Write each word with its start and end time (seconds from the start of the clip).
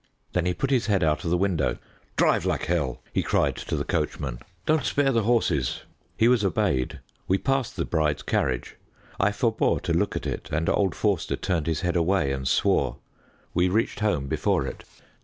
Then 0.33 0.47
he 0.47 0.55
put 0.55 0.71
his 0.71 0.87
head 0.87 1.03
out 1.03 1.23
of 1.23 1.29
the 1.29 1.37
window. 1.37 1.77
"Drive 2.15 2.43
like 2.43 2.63
hell," 2.65 3.01
he 3.13 3.21
cried 3.21 3.55
to 3.57 3.75
the 3.77 3.83
coachman; 3.85 4.39
"don't 4.65 4.83
spare 4.83 5.11
the 5.11 5.21
horses." 5.21 5.81
He 6.17 6.27
was 6.27 6.43
obeyed. 6.43 6.99
We 7.27 7.37
passed 7.37 7.75
the 7.75 7.85
bride's 7.85 8.23
carriage. 8.23 8.77
I 9.19 9.31
forebore 9.31 9.79
to 9.81 9.93
look 9.93 10.15
at 10.15 10.25
it, 10.25 10.49
and 10.51 10.67
old 10.69 10.95
Forster 10.95 11.35
turned 11.35 11.67
his 11.67 11.81
head 11.81 11.95
away 11.95 12.31
and 12.31 12.47
swore. 12.47 12.97
We 13.53 13.69
reached 13.69 13.99
home 13.99 14.25
before 14.25 14.65
it. 14.65 14.85